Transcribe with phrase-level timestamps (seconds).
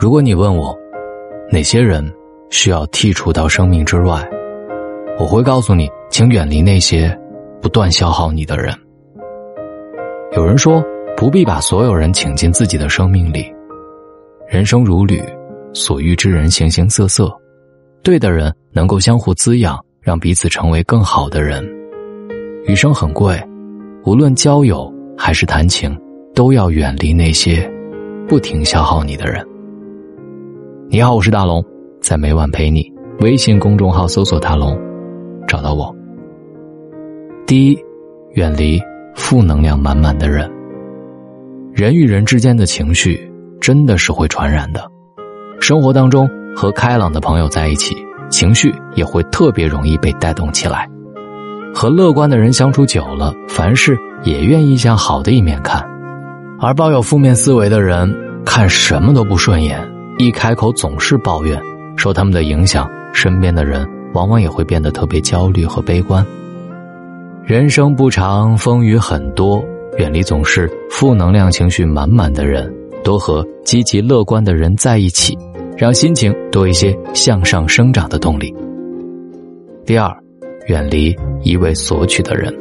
[0.00, 0.74] 如果你问我
[1.52, 2.02] 哪些人
[2.48, 4.26] 需要剔除到生命之外，
[5.18, 7.14] 我会告诉你，请远离那些
[7.60, 8.74] 不断消耗你的人。
[10.32, 10.82] 有人说，
[11.18, 13.44] 不必把所有人请进自己的生命里。
[14.48, 15.22] 人生如旅，
[15.74, 17.30] 所遇之人形形色色，
[18.02, 21.62] 对的人能够相互滋养，让彼此成为更好的人。
[22.64, 23.38] 余生很贵，
[24.06, 25.94] 无论交友还是谈情，
[26.34, 27.70] 都要远离那些
[28.26, 29.46] 不停消耗你的人。
[30.92, 31.64] 你好，我是大龙，
[32.00, 32.84] 在每晚陪你。
[33.20, 34.76] 微信公众号搜索“大龙”，
[35.46, 35.94] 找到我。
[37.46, 37.78] 第一，
[38.32, 38.76] 远离
[39.14, 40.50] 负能量满满的人。
[41.72, 43.20] 人与人之间的情绪
[43.60, 44.84] 真的是会传染的。
[45.60, 47.94] 生活当中和开朗的朋友在一起，
[48.28, 50.88] 情绪也会特别容易被带动起来。
[51.72, 55.88] 和乐观的人相处久了，凡事也愿意向好的一面看。
[56.58, 58.12] 而抱有负面思维的人，
[58.44, 59.88] 看什么都不顺眼。
[60.20, 61.58] 一开口总是抱怨，
[61.96, 66.22] 受他们的影响，身边的人往往也会变得特别焦虑和悲观。
[67.42, 69.64] 人生不长，风雨很多，
[69.96, 72.70] 远离总是负能量情绪满满的人，
[73.02, 75.34] 多和积极乐观的人在一起，
[75.74, 78.54] 让心情多一些向上生长的动力。
[79.86, 80.14] 第二，
[80.66, 82.54] 远离一味索取的人。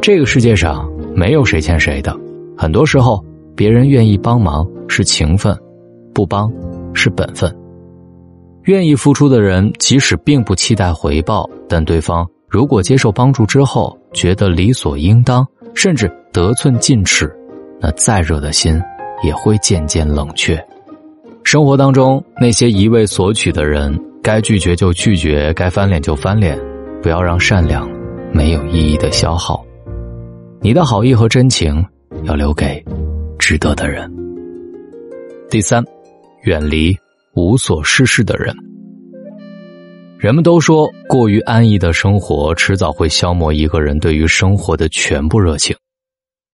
[0.00, 2.16] 这个世界上没有谁欠谁的，
[2.56, 3.22] 很多时候
[3.54, 5.54] 别人愿意帮忙是情分。
[6.14, 6.50] 不帮
[6.94, 7.54] 是本分，
[8.62, 17.30] 愿意付出的人，即使并不期待回报，但对方如果接受帮助之后，觉得理所应当，甚至得寸进尺，
[17.80, 18.80] 那再热的心
[19.22, 20.64] 也会渐渐冷却。
[21.42, 26.58] 生活当中那些一味索取的人，该拒绝就拒绝，该翻脸就翻脸，
[27.02, 27.86] 不要让善良
[28.32, 29.62] 没有意义的消耗。
[30.60, 31.84] 你的好意和真情
[32.22, 32.82] 要留给
[33.38, 34.10] 值得的人。
[35.50, 35.84] 第三。
[36.44, 36.96] 远离
[37.34, 38.54] 无所事事的人。
[40.18, 45.76] 人们都说，过于安逸的生活迟早会消磨一个人对于生活的全部热情。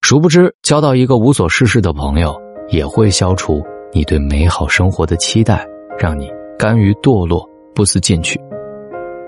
[0.01, 2.35] 殊不知，交到一个无所事事的朋友，
[2.69, 5.65] 也会消除你对美好生活的期待，
[5.97, 8.39] 让你甘于堕落，不思进取。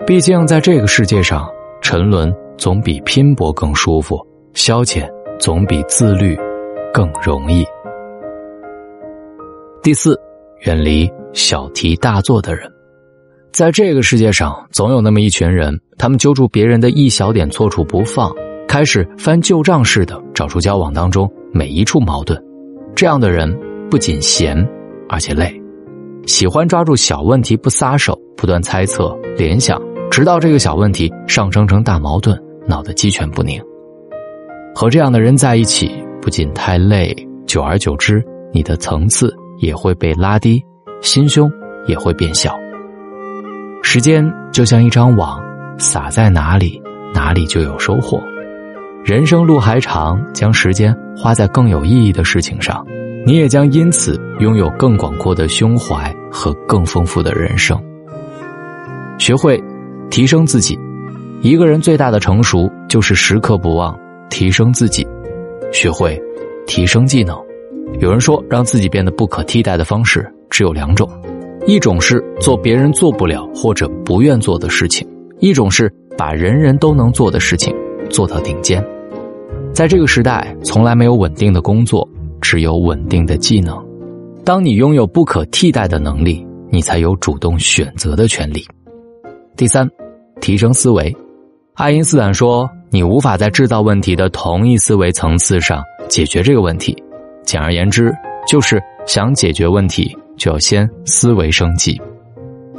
[0.05, 1.49] 毕竟，在这个世界上，
[1.81, 4.19] 沉沦总比拼搏更舒服，
[4.53, 5.09] 消遣
[5.39, 6.37] 总比自律
[6.93, 7.65] 更容易。
[9.81, 10.17] 第四。
[10.63, 12.71] 远离小题大做的人，
[13.51, 18.33] 在这个世界上，总有那么一群人，他们揪住别人的一小点错处不放，
[18.65, 22.41] 开始翻旧账似的找出交往当中每一处矛盾。
[22.95, 23.53] 这样的人
[23.89, 24.55] 不仅闲，
[25.09, 25.53] 而且累，
[26.27, 33.61] 喜欢抓住小问题不撒手，不断猜测联想，直到这个小问题上升成大矛盾，闹得鸡犬不宁。
[34.73, 35.91] 和这样的人在一起，
[36.21, 37.13] 不仅太累，
[37.45, 39.35] 久而久之，你的层次。
[39.63, 40.61] 也会被拉低，
[41.01, 41.49] 心胸
[41.87, 42.53] 也会变小。
[43.81, 45.41] 时间就像一张网，
[45.77, 46.81] 撒在哪里，
[47.13, 48.21] 哪里就有收获。
[49.05, 52.85] 人生路还长，将时间花在更有意义的事情上，
[53.25, 57.81] 你也将因此拥有更广阔的胸怀和更丰富的人生。
[59.17, 59.61] 学会
[60.09, 60.77] 提升自己，
[61.41, 63.97] 一个人最大的成熟就是时刻不忘
[64.29, 65.07] 提升自己，
[65.71, 66.21] 学会
[66.65, 67.37] 提升技能。
[68.03, 71.09] 有人说，让自己变得不可替代的方式只有两种：
[71.65, 75.07] 一种是做别人做不了或者不愿做的事情；
[75.39, 77.73] 一种是把人人都能做的事情
[78.09, 78.85] 做到顶尖。
[79.71, 82.05] 在这个时代，从来没有稳定的工作，
[82.41, 83.81] 只有稳定的技能。
[84.43, 88.65] 当你拥有不可替代的能力，你才有主动选择的权利。
[89.55, 89.89] 第三，
[90.41, 91.15] 提升思维。
[91.75, 96.93] 爱因斯坦说：“你无法在制造问题的同一思维层次上解决这个问题。”
[97.53, 98.11] 简而言之，
[98.47, 102.01] 就是想解决问题，就要先思维升级。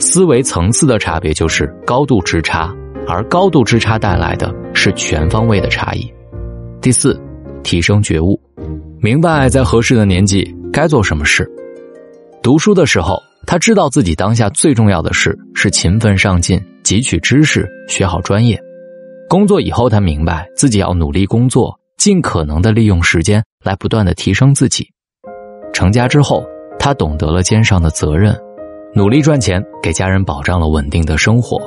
[0.00, 2.74] 思维层次的差别就是高度之差，
[3.06, 6.12] 而高度之差带来的是全方位的差异。
[6.82, 7.16] 第四，
[7.62, 8.36] 提升觉悟，
[9.00, 11.48] 明白在合适的年纪该做什么事。
[12.42, 18.60] 读书的时候，他知道自己当下最重要的事是勤奋上进，汲取知识，学好专业。
[19.28, 21.78] 工作以后，他明白自己要努力工作。
[21.96, 24.88] 尽可能的利用时间来不断的提升自己。
[25.72, 26.46] 成家之后，
[26.78, 28.38] 他懂得了肩上的责任，
[28.94, 31.58] 努力赚钱，给家人保障了稳定的生活。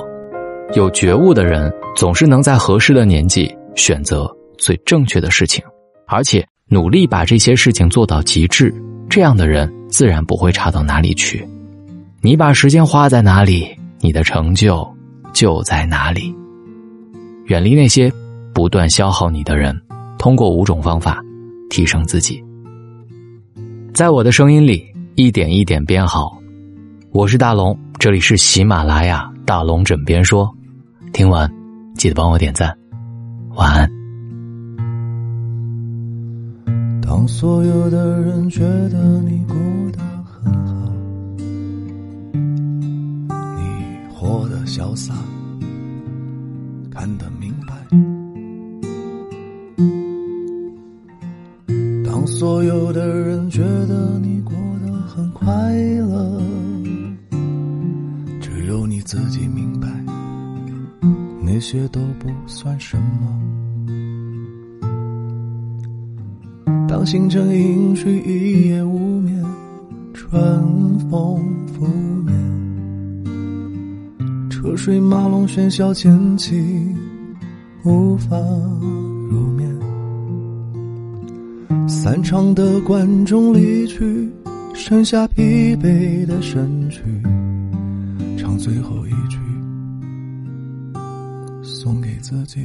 [0.74, 5.64] 有觉悟的人总是能在合适的年纪选择最正确的事情，
[6.06, 8.74] 而且努力把这些事情做到极致。
[9.08, 11.46] 这样的人自然不会差到哪里去。
[12.20, 14.86] 你把时间花在哪里，你的成就
[15.32, 16.34] 就在哪里。
[17.46, 18.12] 远离那些
[18.52, 19.74] 不断消耗你的人。
[20.18, 21.22] 通过五种方法
[21.70, 22.42] 提升自己。
[23.94, 24.84] 在我的声音里，
[25.14, 26.36] 一点一点变好。
[27.10, 30.52] 我是大龙，这里是喜马拉雅大龙枕边说。
[31.12, 31.50] 听完
[31.94, 32.76] 记得帮我点赞，
[33.54, 33.90] 晚安。
[37.00, 39.56] 当所有的人觉得你过
[39.92, 40.92] 得很好，
[43.56, 45.14] 你活得潇洒，
[52.98, 54.52] 的人觉得你过
[54.84, 56.42] 得很快乐，
[58.40, 59.86] 只有你自己明白，
[61.40, 63.40] 那些都不算什么。
[66.88, 69.44] 当星辰隐去，一夜无眠，
[70.12, 71.86] 春风拂
[72.26, 72.34] 面，
[74.50, 76.60] 车水马龙喧嚣渐起，
[77.84, 78.36] 无法。
[81.88, 84.30] 散场的观众离去，
[84.74, 87.02] 剩下疲惫的身躯，
[88.36, 89.38] 唱最后一句，
[91.62, 92.60] 送给自己。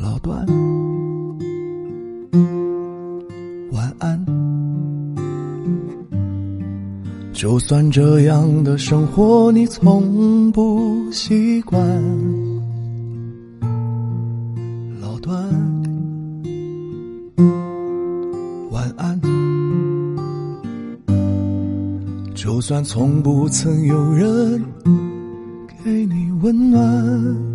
[0.00, 0.46] 老段，
[3.72, 4.24] 晚安。
[7.32, 11.82] 就算这样的生活你从不习惯，
[22.44, 24.62] 就算从不曾有人
[25.82, 27.53] 给你温暖。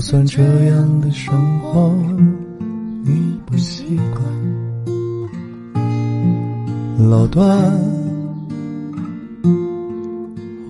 [0.00, 1.94] 就算这样的生活
[3.04, 4.24] 你不习惯，
[7.10, 7.46] 老段，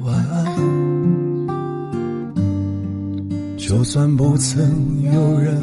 [0.04, 0.42] 晚安。
[3.56, 5.62] 就算不曾有人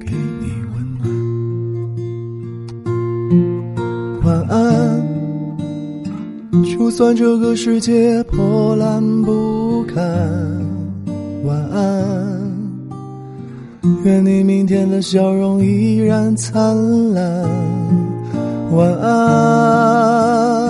[0.00, 0.10] 给
[0.40, 0.84] 你温
[4.18, 4.24] 暖。
[4.24, 5.00] 晚安，
[6.64, 10.04] 就算这个世界破烂不堪。
[11.42, 12.29] 晚安，
[14.04, 16.74] 愿你明天的笑容依然灿
[17.12, 17.24] 烂。
[18.70, 20.69] 晚安。